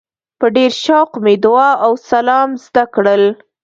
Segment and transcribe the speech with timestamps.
[0.39, 3.23] په ډېر شوق مې دعا او سلام زده کړل.